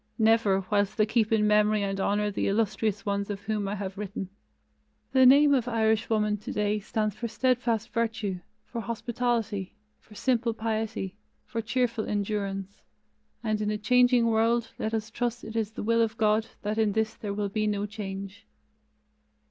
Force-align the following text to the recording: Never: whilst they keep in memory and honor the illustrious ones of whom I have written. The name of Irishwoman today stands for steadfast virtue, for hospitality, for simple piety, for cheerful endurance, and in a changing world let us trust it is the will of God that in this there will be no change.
Never: 0.17 0.65
whilst 0.71 0.97
they 0.97 1.05
keep 1.05 1.31
in 1.31 1.45
memory 1.45 1.83
and 1.83 1.99
honor 1.99 2.31
the 2.31 2.47
illustrious 2.47 3.05
ones 3.05 3.29
of 3.29 3.41
whom 3.41 3.67
I 3.67 3.75
have 3.75 3.99
written. 3.99 4.29
The 5.11 5.27
name 5.27 5.53
of 5.53 5.67
Irishwoman 5.67 6.37
today 6.37 6.79
stands 6.79 7.13
for 7.15 7.27
steadfast 7.27 7.93
virtue, 7.93 8.39
for 8.65 8.81
hospitality, 8.81 9.75
for 9.99 10.15
simple 10.15 10.55
piety, 10.55 11.17
for 11.45 11.61
cheerful 11.61 12.05
endurance, 12.07 12.81
and 13.43 13.61
in 13.61 13.69
a 13.69 13.77
changing 13.77 14.25
world 14.25 14.71
let 14.79 14.95
us 14.95 15.11
trust 15.11 15.43
it 15.43 15.55
is 15.55 15.73
the 15.73 15.83
will 15.83 16.01
of 16.01 16.17
God 16.17 16.47
that 16.63 16.79
in 16.79 16.93
this 16.93 17.13
there 17.13 17.35
will 17.35 17.49
be 17.49 17.67
no 17.67 17.85
change. 17.85 18.47